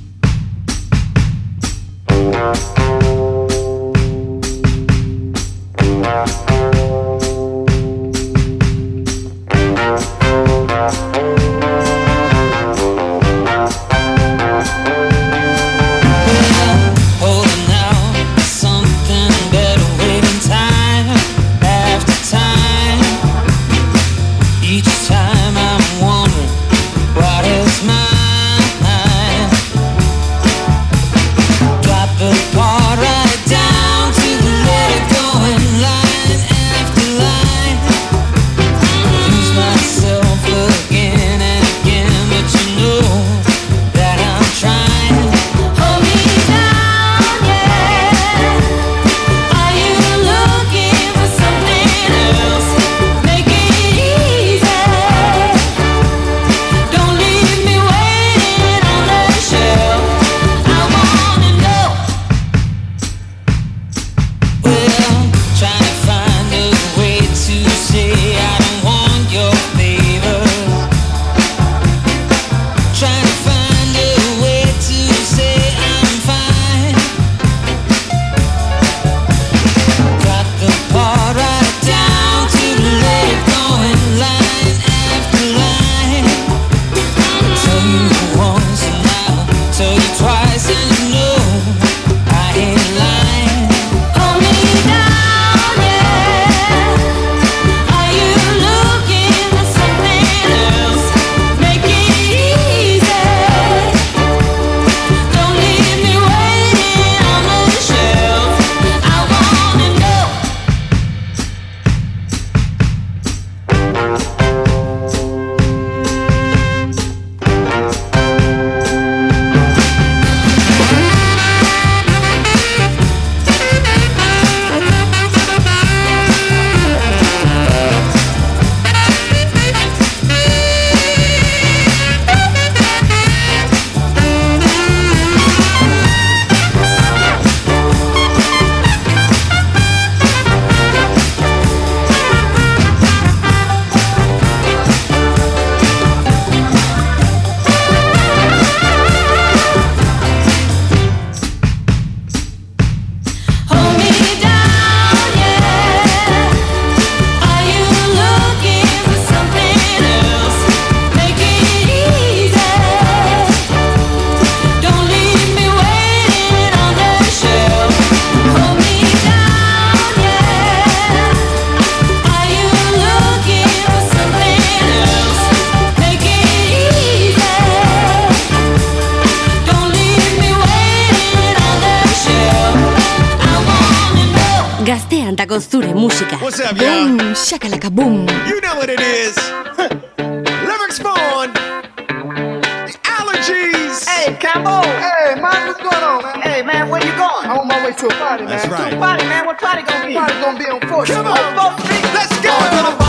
Boom, 187.74 187.80
shakalaka 187.80 187.96
boom. 187.96 188.28
You 188.48 188.62
know 188.62 188.76
what 188.76 188.90
it 188.90 189.00
is. 189.00 189.36
Lyrics 190.18 191.00
Born. 191.00 191.54
The 191.54 193.00
allergies. 193.04 194.08
Hey, 194.08 194.34
Cambo. 194.36 194.84
Hey, 194.84 195.36
man, 195.42 195.68
what's 195.68 195.82
going 195.82 196.04
on, 196.04 196.24
man? 196.24 196.42
Hey, 196.42 196.62
man, 196.62 196.90
where 196.90 197.04
you 197.04 197.12
going? 197.16 197.46
I'm 197.46 197.60
on 197.60 197.68
my 197.68 197.84
way 197.86 197.94
to 197.94 198.08
a 198.08 198.10
party, 198.10 198.44
man. 198.44 198.52
That's 198.52 198.68
right. 198.68 198.92
To 198.92 198.96
a 198.96 199.00
party, 199.00 199.24
man. 199.26 199.46
What 199.46 199.60
party 199.60 199.82
gonna 199.84 200.08
be? 200.08 200.14
Party 200.14 200.34
gonna 200.34 200.60
be 200.60 200.66
on 200.66 200.82
4th 200.82 201.08
Come 201.08 201.28
on. 201.28 201.38
On 201.38 201.78
4th 201.78 202.14
Let's 202.14 202.42
go. 202.42 203.03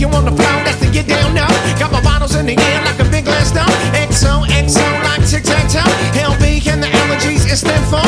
You 0.00 0.08
on 0.16 0.24
the 0.24 0.32
floor, 0.32 0.56
that's 0.64 0.80
to 0.80 0.88
get 0.88 1.06
down 1.06 1.34
now. 1.34 1.48
Got 1.78 1.92
my 1.92 2.00
bottles 2.00 2.34
in 2.34 2.46
the 2.46 2.56
air 2.56 2.80
like 2.88 2.98
a 2.98 3.08
big 3.12 3.28
glass 3.28 3.52
though. 3.52 3.68
XO, 3.92 4.48
XO, 4.48 4.86
like 5.04 5.20
tic 5.28 5.44
tac 5.44 5.68
toe. 5.68 5.84
LB, 6.16 6.64
and 6.72 6.82
the 6.82 6.88
allergies 6.88 7.44
it 7.44 7.60
stand 7.60 7.84
for? 7.92 8.00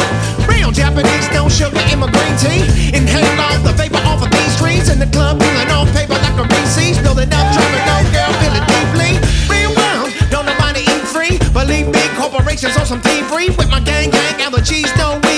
Real 0.49 0.73
Japanese, 0.73 1.29
no 1.37 1.53
sugar 1.53 1.85
in 1.93 2.01
my 2.01 2.09
green 2.09 2.35
tea. 2.41 2.65
Inhale 2.97 3.29
all 3.37 3.61
the 3.61 3.77
vapor 3.77 4.01
off 4.09 4.25
of 4.25 4.31
these 4.33 4.57
trees. 4.57 4.89
In 4.89 4.99
the 4.99 5.11
club, 5.13 5.39
peeling 5.39 5.69
off 5.69 5.93
paper 5.93 6.17
like 6.17 6.37
a 6.41 6.45
Reese's. 6.49 6.97
Building 7.05 7.29
up, 7.29 7.47
dropping 7.53 7.85
no 7.85 7.97
girl, 8.09 8.33
feel 8.41 8.55
it 8.57 8.67
deeply. 8.73 9.13
Real 9.53 9.73
world, 9.77 10.09
don't 10.33 10.49
nobody 10.49 10.81
eat 10.89 11.05
free. 11.05 11.37
Believe 11.53 11.93
big 11.93 12.11
corporations 12.17 12.77
on 12.81 12.87
some 12.87 13.03
thievery. 13.05 13.53
With 13.61 13.69
my 13.69 13.81
gang, 13.85 14.09
gang, 14.09 14.41
allergies, 14.41 14.89
no 14.97 15.21
weaklings. 15.21 15.32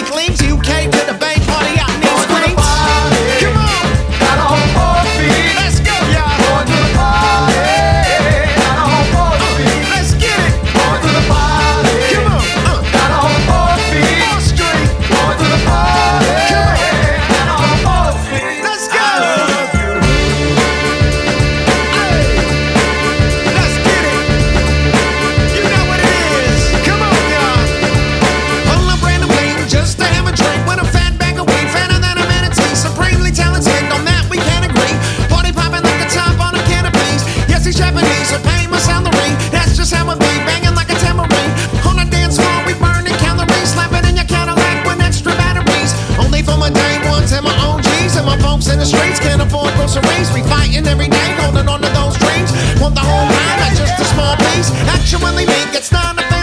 folks 48.54 48.68
in 48.68 48.78
the 48.78 48.86
streets 48.86 49.18
can't 49.18 49.42
afford 49.42 49.72
groceries. 49.74 50.30
We 50.32 50.42
fighting 50.42 50.86
every 50.86 51.08
day, 51.08 51.28
holding 51.42 51.68
on 51.68 51.80
to 51.82 51.90
those 51.90 52.16
dreams. 52.22 52.50
Want 52.80 52.94
the 52.94 53.00
whole 53.00 53.26
pie, 53.26 53.56
not 53.58 53.74
just 53.74 53.98
a 53.98 54.04
small 54.14 54.36
piece. 54.36 54.70
Actually, 54.86 55.46
me, 55.46 55.60
it's 55.74 55.90
not 55.90 56.14
a 56.22 56.33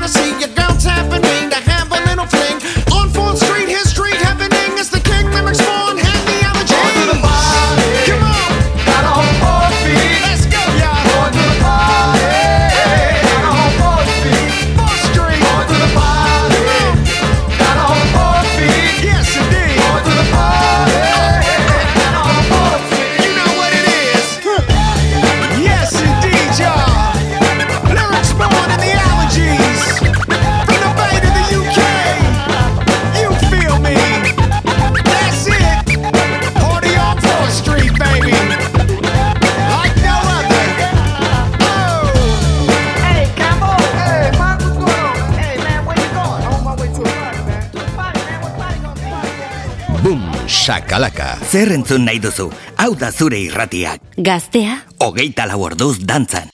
Sakalaka. 50.71 51.33
Zer 51.51 51.73
entzun 51.75 52.05
nahi 52.07 52.21
duzu? 52.23 52.45
Hau 52.79 52.93
da 52.95 53.09
zure 53.11 53.41
irratiak. 53.43 53.99
Gaztea. 54.15 54.79
Ogeita 55.03 55.49
lau 55.51 55.59
orduz 55.67 55.97
dantzan. 56.07 56.50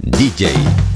DJ 0.00 0.87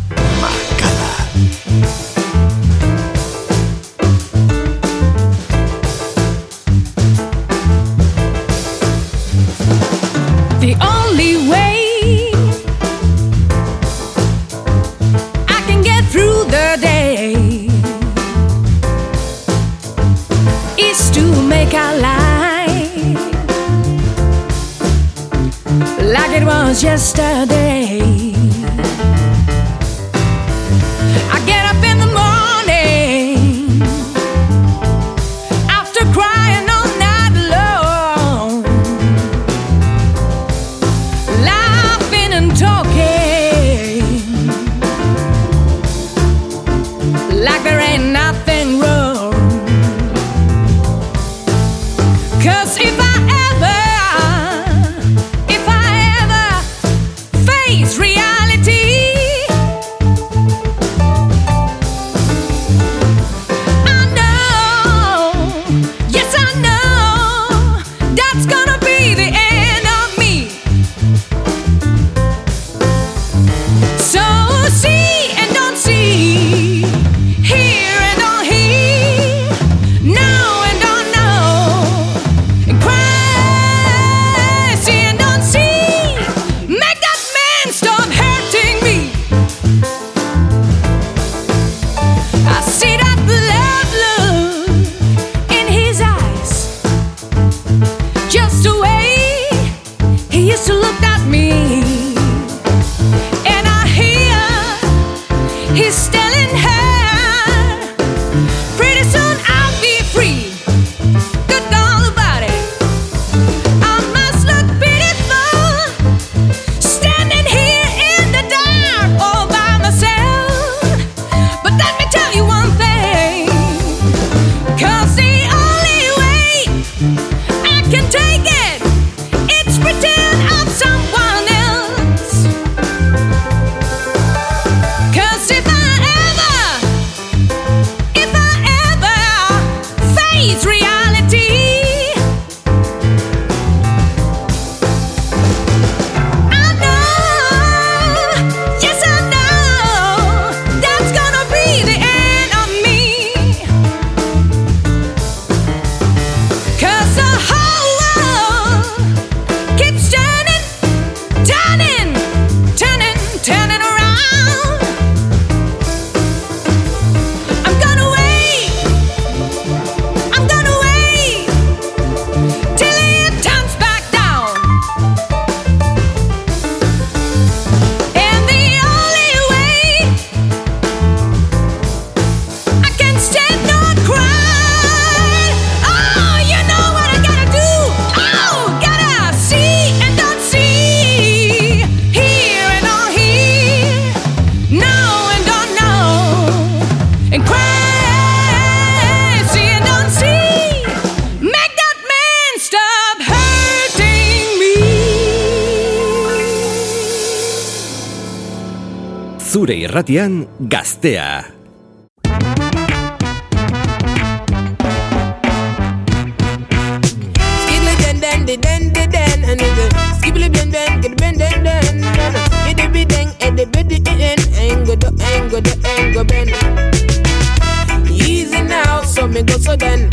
now, 228.62 229.02
so 229.02 229.28
me 229.28 229.42
go 229.42 229.58
so 229.58 229.76
then. 229.76 230.08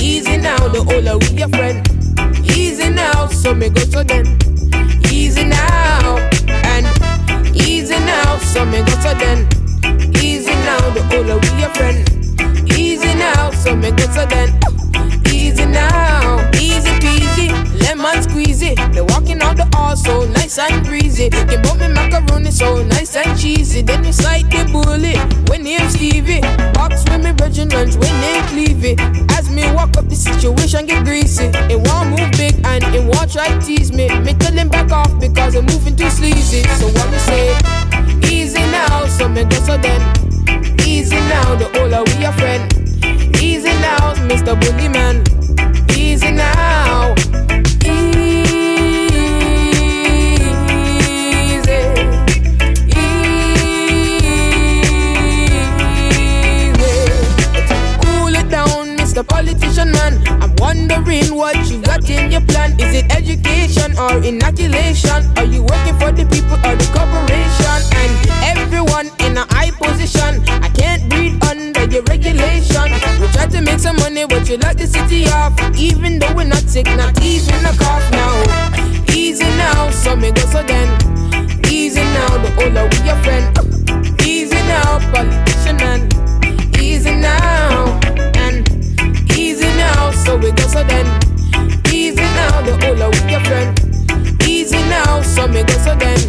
Easy 0.00 0.36
now, 0.36 0.68
the 0.68 0.80
older 0.94 1.18
your 1.34 1.48
friend. 1.48 1.78
Easy 2.56 2.88
now, 2.90 3.26
so 3.26 3.54
me 3.54 3.70
go 3.70 3.80
so 3.82 4.04
then. 4.04 4.38
Easy 5.10 5.44
now, 5.44 5.99
so 8.50 8.64
me 8.64 8.82
go 8.82 8.92
so 8.98 9.14
then. 9.14 9.46
Easy 10.18 10.50
now, 10.66 10.90
the 10.90 11.02
older 11.14 11.38
we 11.38 11.50
your 11.62 11.70
friend. 11.70 12.02
Easy 12.76 13.14
now, 13.14 13.50
so 13.52 13.76
me 13.76 13.90
go 13.92 14.04
so 14.10 14.26
then. 14.26 14.50
Easy 15.30 15.64
now, 15.66 16.50
easy 16.58 16.90
peasy, 16.98 17.48
lemon 17.82 18.18
squeezy. 18.26 18.74
They 18.92 19.02
walking 19.02 19.40
out 19.40 19.56
the 19.56 19.68
hall 19.76 19.94
so 19.94 20.26
nice 20.26 20.58
and 20.58 20.84
breezy. 20.84 21.28
They 21.28 21.62
bought 21.62 21.78
me 21.78 21.88
macaroni 21.88 22.50
so 22.50 22.82
nice 22.82 23.14
and 23.14 23.38
cheesy. 23.38 23.82
Then 23.82 24.04
you 24.04 24.12
slide 24.12 24.50
the 24.50 24.66
bully 24.72 25.14
when 25.48 25.62
name 25.62 25.88
Stevie. 25.88 26.40
Box 26.74 27.04
with 27.06 27.22
me 27.22 27.30
lunch 27.70 27.94
when 27.94 28.14
they 28.20 28.34
name 28.34 28.44
Clevie. 28.50 29.30
As 29.38 29.48
me 29.48 29.62
walk 29.72 29.96
up, 29.96 30.08
the 30.08 30.16
situation 30.16 30.86
get 30.86 31.04
greasy. 31.04 31.46
It 31.70 31.78
won't 31.86 32.10
move 32.10 32.30
big 32.32 32.58
and 32.66 32.82
it 32.94 33.04
won't 33.04 33.30
try 33.30 33.46
tease 33.60 33.92
me. 33.92 34.08
Me 34.20 34.34
tell 34.34 34.52
him 34.52 34.68
back 34.68 34.90
off 34.90 35.12
because 35.20 35.54
I'm 35.54 35.66
moving 35.66 35.94
too 35.94 36.10
sleazy. 36.10 36.64
So 36.80 36.88
what 36.88 37.10
me 37.12 37.18
say? 37.18 37.89
Easy 39.40 39.48
now, 39.48 39.56
so 39.56 39.56
me 39.56 39.56
go 39.56 39.64
so 39.64 39.76
then. 39.78 40.80
Easy 40.86 41.16
now, 41.16 41.54
the 41.54 41.66
older 41.80 42.02
we 42.04 42.22
your 42.22 42.32
friend. 42.32 42.72
Easy 43.42 43.68
now, 43.80 44.14
Mr. 44.28 44.54
Boogeyman. 44.60 45.96
Easy 45.96 46.30
now. 46.30 47.14
Politician 59.28 59.92
man. 59.92 60.18
I'm 60.42 60.56
wondering 60.56 61.34
what 61.34 61.54
you 61.70 61.82
got 61.82 62.08
in 62.08 62.32
your 62.32 62.40
plan. 62.40 62.72
Is 62.80 62.94
it 62.94 63.14
education 63.14 63.59
or 64.00 64.16
inoculation? 64.24 65.28
Are 65.36 65.44
you 65.44 65.62
working 65.62 65.96
for 66.00 66.10
the 66.12 66.24
people 66.32 66.56
or 66.64 66.74
the 66.76 66.88
corporation? 66.96 67.80
And 68.00 68.12
everyone 68.56 69.12
in 69.26 69.36
a 69.36 69.44
high 69.52 69.70
position. 69.76 70.40
I 70.64 70.68
can't 70.70 71.08
breathe 71.10 71.36
under 71.44 71.84
your 71.84 72.02
regulation. 72.04 72.88
We 73.20 73.26
try 73.36 73.46
to 73.46 73.60
make 73.60 73.78
some 73.78 73.96
money, 73.96 74.24
but 74.26 74.48
you 74.48 74.56
lock 74.56 74.76
the 74.76 74.86
city 74.86 75.26
off. 75.28 75.52
Even 75.76 76.18
though 76.18 76.32
we're 76.34 76.44
not 76.48 76.64
sick, 76.64 76.86
not 76.96 77.12
even 77.22 77.60
a 77.64 77.72
cough 77.76 78.06
now. 78.12 78.32
Easy 79.12 79.44
now, 79.60 79.90
so 79.90 80.16
me 80.16 80.32
go 80.32 80.42
so 80.48 80.62
then. 80.62 80.88
Easy 81.68 82.02
now, 82.16 82.38
the 82.40 82.50
older 82.64 82.88
we 82.88 82.98
your 83.04 83.20
friend. 83.22 83.46
Easy 84.24 84.60
now, 84.72 84.98
politician 85.12 85.76
man. 85.76 86.08
Easy 86.80 87.14
now, 87.14 88.00
and 88.34 88.66
easy 89.36 89.68
now, 89.76 90.10
so 90.10 90.36
we 90.36 90.50
go 90.52 90.66
so 90.66 90.82
then. 90.84 91.06
Easy 91.92 92.22
now, 92.38 92.62
the 92.62 92.72
older 92.88 93.10
we 93.10 93.30
your 93.30 93.40
friend. 93.44 93.79
So 95.40 95.48
me 95.48 95.62
go 95.64 95.72
so 95.78 95.94
then. 95.96 96.20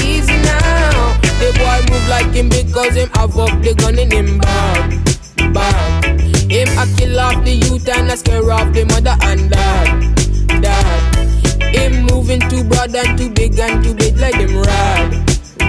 Easy 0.00 0.32
now, 0.48 1.12
the 1.36 1.52
boy 1.60 1.78
move 1.92 2.08
like 2.08 2.32
him 2.32 2.48
because 2.48 2.96
him 2.96 3.10
have 3.10 3.36
up 3.36 3.52
the 3.60 3.74
gun 3.76 3.98
in 3.98 4.10
him 4.10 4.38
bag, 4.38 5.52
bag. 5.52 6.20
Him 6.50 6.68
a 6.78 6.86
kill 6.96 7.20
off 7.20 7.44
the 7.44 7.52
youth 7.52 7.86
and 7.86 8.10
a 8.10 8.16
scare 8.16 8.50
off 8.50 8.72
the 8.72 8.86
mother 8.86 9.14
and 9.28 9.50
dad, 9.50 10.62
dad. 10.62 11.74
Him 11.74 12.06
moving 12.06 12.40
too 12.48 12.64
broad 12.64 12.94
and 12.94 13.18
too 13.18 13.28
big 13.28 13.58
and 13.58 13.84
too 13.84 13.92
big 13.92 14.16
like 14.16 14.36
him 14.36 14.56
rad, 14.56 15.12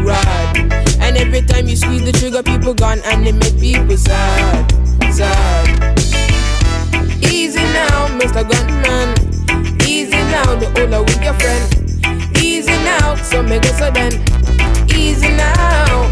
rad. 0.07 0.57
And 1.03 1.17
every 1.17 1.41
time 1.41 1.67
you 1.67 1.76
squeeze 1.76 2.05
the 2.05 2.13
trigger, 2.13 2.41
people 2.41 2.74
gone 2.74 3.01
and 3.03 3.28
it 3.28 3.36
make 3.36 3.59
people 3.59 3.97
sad, 3.97 4.72
sad. 5.11 5.99
Easy 7.22 7.59
now, 7.76 8.07
Mr. 8.17 8.47
Gunman. 8.47 9.11
Easy 9.86 10.24
now, 10.32 10.55
the 10.55 10.67
older 10.80 11.03
with 11.03 11.22
your 11.22 11.34
friend. 11.34 11.80
Now, 12.92 13.16
so 13.16 13.42
make 13.42 13.66
it 13.66 13.76
so 13.80 13.89
then. 13.92 14.14
Easy 14.92 15.32
now. 15.32 16.12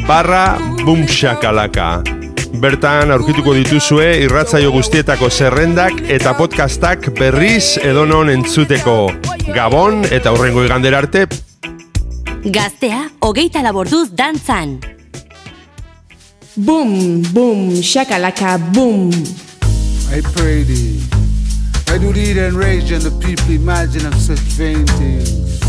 barra 0.08 0.56
boomshakalaka. 0.86 1.88
Bertan 2.64 3.12
aurkituko 3.12 3.52
dituzue 3.58 4.24
irratzaio 4.24 4.72
guztietako 4.72 5.28
zerrendak 5.30 5.92
eta 6.16 6.32
podcastak 6.40 7.12
berriz 7.20 7.76
edonon 7.84 8.30
entzuteko. 8.32 9.12
Gabon 9.52 10.08
eta 10.08 10.32
hurrengo 10.32 10.64
igandera 10.64 11.04
arte. 11.04 11.28
Gaztea, 12.42 13.10
hogeita 13.20 13.62
laborduz 13.66 14.16
dantzan. 14.16 14.80
Boom, 16.56 17.22
boom, 17.34 17.82
shakalaka, 17.84 18.58
boom. 18.72 19.12
I 20.12 20.22
pray 20.34 20.64
thee. 20.64 21.21
I 21.92 21.98
do 21.98 22.14
thee 22.14 22.32
then 22.32 22.56
rage 22.56 22.90
and 22.94 23.02
the 23.02 23.12
people 23.20 23.52
imagine 23.52 24.06
of 24.06 24.16
such 24.16 24.40
vain 24.56 24.88
things. 24.96 25.60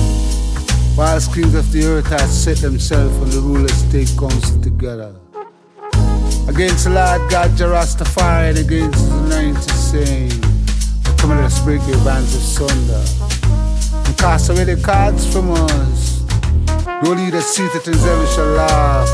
Whilst 0.97 1.35
kings 1.35 1.53
of 1.57 1.73
the 1.73 1.85
earth 1.85 2.07
have 2.11 2.31
set 2.31 2.59
themselves 2.59 3.17
and 3.17 3.33
the 3.33 3.41
rulers 3.41 3.83
take 3.91 4.07
counsel 4.17 4.63
together. 4.63 5.17
Against 6.47 6.85
the 6.85 6.91
Lord 6.95 7.29
God 7.29 7.57
Jah 7.57 7.75
Rastafari 7.75 8.51
and 8.51 8.59
against 8.59 9.03
the 9.11 9.21
ninety 9.35 9.73
saying, 9.73 10.31
Come 11.19 11.33
on, 11.33 11.43
let's 11.43 11.59
break 11.59 11.83
your 11.89 11.99
bands 12.05 12.33
asunder. 12.37 13.03
And 14.07 14.17
cast 14.17 14.49
away 14.49 14.63
the 14.63 14.81
cards 14.81 15.27
from 15.27 15.51
us. 15.51 16.23
No 17.03 17.15
leader 17.19 17.41
seated 17.41 17.85
in 17.89 17.99
heaven 17.99 18.27
shall 18.29 18.47
laugh. 18.55 19.11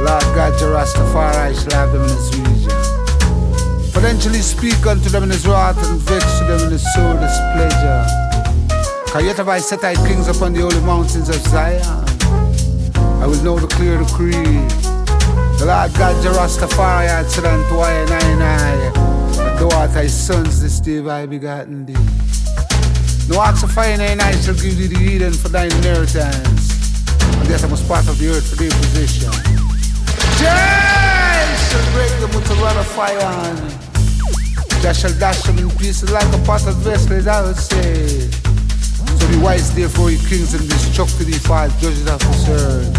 Lord 0.00 0.24
God, 0.34 0.58
Jah 0.58 0.72
Rastafari 0.72 1.52
shall 1.52 1.78
have 1.80 1.92
them 1.92 2.04
in 2.04 2.08
his 2.08 2.30
region. 2.38 2.63
Potentially 3.94 4.40
speak 4.40 4.84
unto 4.86 5.08
them 5.08 5.22
in 5.22 5.30
his 5.30 5.46
wrath 5.46 5.78
and 5.88 6.00
vex 6.00 6.38
to 6.40 6.44
them 6.44 6.60
in 6.66 6.72
his 6.72 6.84
soul 6.94 7.14
displeasure. 7.14 8.04
Cause 9.06 9.24
yet 9.24 9.38
I 9.38 9.60
set 9.60 9.80
thy 9.80 9.94
kings 9.94 10.26
upon 10.26 10.52
the 10.52 10.62
holy 10.62 10.80
mountains 10.80 11.28
of 11.28 11.36
Zion. 11.36 11.80
I 13.22 13.26
will 13.26 13.42
know 13.42 13.58
the 13.58 13.68
clear 13.68 13.96
decree. 13.96 14.58
The 15.58 15.66
Lord 15.66 15.94
God, 15.94 16.20
Jah 16.22 16.34
Rastafari, 16.34 17.06
had 17.06 17.30
said 17.30 17.44
unto 17.44 17.78
I 17.78 17.92
and 17.92 18.10
I 18.10 18.20
and 18.34 18.42
I, 18.42 19.58
Thou 19.58 19.70
art 19.78 19.92
thy 19.94 20.08
sons 20.08 20.60
this 20.60 20.80
day 20.80 20.98
I 20.98 21.26
begotten 21.26 21.86
thee. 21.86 21.94
No 23.28 23.38
ox 23.38 23.62
of 23.62 23.70
fire 23.70 23.96
and 23.98 24.20
I 24.20 24.32
shall 24.40 24.54
give 24.54 24.76
thee 24.76 24.88
the 24.88 24.98
Eden 24.98 25.32
for 25.32 25.48
thine 25.48 25.70
inheritance. 25.70 26.98
And 27.22 27.48
yet 27.48 27.62
I 27.62 27.68
was 27.68 27.86
part 27.86 28.08
of 28.08 28.18
the 28.18 28.28
earth 28.28 28.50
for 28.50 28.56
their 28.56 28.70
possession. 28.70 29.30
Jai 30.38 30.83
shall 31.74 31.92
break 31.92 32.14
them 32.20 32.30
with 32.30 32.50
a 32.50 32.54
rod 32.62 32.76
of 32.76 32.86
fire 32.86 33.18
on 33.18 33.54
me. 33.66 33.74
Jah 34.80 34.94
shall 34.94 35.14
dash 35.18 35.42
them 35.42 35.58
in 35.58 35.70
pieces 35.70 36.10
like 36.10 36.28
a 36.32 36.38
of 36.70 36.76
vessel, 36.86 37.28
I 37.28 37.42
would 37.42 37.56
say. 37.56 38.30
So 39.18 39.28
be 39.28 39.38
wise 39.38 39.74
therefore, 39.74 40.10
ye 40.10 40.18
kings, 40.28 40.54
and 40.54 40.68
to 41.18 41.24
thee 41.24 41.38
false 41.38 41.74
judges 41.80 42.06
of 42.06 42.20
this 42.20 42.48
earth. 42.48 42.94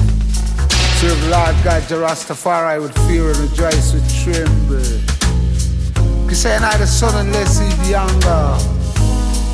Serve 0.99 1.21
the 1.21 1.29
Lord 1.29 1.55
God, 1.63 1.83
Jah 1.87 2.01
Rastafari 2.03 2.81
with 2.81 2.95
fear 3.07 3.29
and 3.29 3.37
rejoice 3.37 3.93
with 3.93 4.07
tremble. 4.23 4.83
Cause 6.27 6.41
say 6.41 6.59
not 6.59 6.77
the 6.79 6.87
sun 6.87 7.13
unless 7.25 7.59
he 7.59 7.69
be 7.83 7.91
younger. 7.91 8.43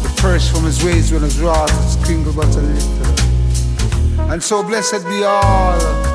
The 0.02 0.12
perish 0.18 0.50
from 0.50 0.64
his 0.64 0.84
ways 0.84 1.12
when 1.12 1.22
his 1.22 1.40
wrath 1.40 1.70
is 1.86 2.04
kringle 2.06 2.34
but 2.34 2.56
a 2.56 2.62
little. 2.62 4.32
And 4.32 4.42
so 4.42 4.64
blessed 4.64 5.04
be 5.06 5.24
all, 5.24 6.11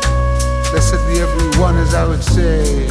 blessed 0.76 1.00
be 1.08 1.16
everyone 1.20 1.76
as 1.78 1.94
I 1.94 2.04
would 2.06 2.22
say. 2.22 2.86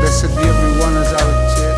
Blessed 0.00 0.32
be 0.32 0.42
everyone 0.48 0.96
as 0.96 1.12
I 1.12 1.20
would 1.28 1.48
say. 1.52 1.72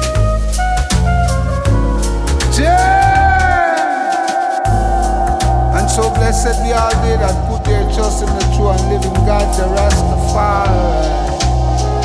Yeah! 2.63 3.83
And 5.75 5.91
so 5.91 6.15
blessed 6.15 6.63
be 6.63 6.71
all 6.71 6.95
they 7.03 7.17
that 7.19 7.35
put 7.51 7.65
their 7.65 7.83
trust 7.91 8.23
in 8.23 8.31
the 8.31 8.45
true 8.55 8.71
and 8.71 8.87
living 8.87 9.19
God, 9.27 9.51
the 9.59 9.67
Rastafari. 9.75 10.79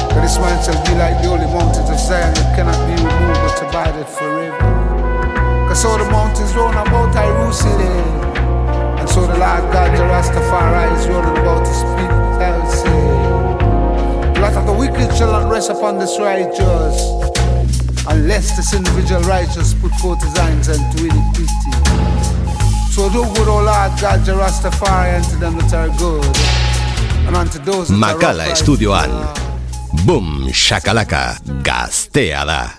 For 0.09 0.19
this 0.19 0.37
man 0.41 0.57
shall 0.65 0.81
be 0.85 0.97
like 0.97 1.21
the 1.21 1.27
holy 1.29 1.45
mountains 1.45 1.89
of 1.91 1.99
Zion 1.99 2.33
that 2.33 2.55
cannot 2.55 2.79
be 2.89 2.95
removed 2.97 3.39
but 3.45 3.61
abided 3.69 4.07
forever. 4.07 4.57
Cause 5.69 5.81
so 5.83 5.95
the 5.95 6.09
mountains 6.09 6.55
round 6.55 6.73
about 6.73 7.13
Jerusalem. 7.13 8.28
And 9.09 9.15
so 9.15 9.21
the 9.25 9.39
Lord 9.39 9.73
God, 9.73 9.89
the 9.97 10.03
Rastafari, 10.05 10.95
is 10.99 11.07
rolling 11.07 11.37
about 11.41 11.65
to 11.65 11.73
speak, 11.73 12.11
I 12.45 12.53
will 12.53 12.69
say. 12.69 14.39
The 14.39 14.59
of 14.59 14.65
the 14.67 14.73
wicked 14.73 15.17
shall 15.17 15.31
not 15.31 15.51
rest 15.51 15.71
upon 15.71 15.97
this 15.97 16.19
righteous, 16.19 17.01
unless 18.07 18.55
this 18.55 18.75
individual 18.75 19.21
righteous 19.21 19.73
put 19.73 19.91
forth 19.95 20.21
his 20.21 20.37
hands 20.37 20.69
unto 20.69 21.05
iniquity. 21.05 21.73
So 22.91 23.09
do 23.09 23.25
good, 23.33 23.47
O 23.47 23.63
Lord 23.65 23.97
God, 23.99 24.23
the 24.25 24.33
Rastafari, 24.33 25.17
unto 25.17 25.39
them 25.39 25.57
that 25.57 25.73
are 25.73 25.89
good, 25.97 26.25
and 27.25 27.35
unto 27.35 27.57
those 27.65 27.87
that 27.87 27.95
are 27.95 28.13
Makala 28.13 28.43
upright. 28.45 28.57
estudioan. 28.57 30.05
Boom, 30.05 30.49
shakalaka, 30.53 31.39
gaztea 31.63 32.45
da. 32.45 32.78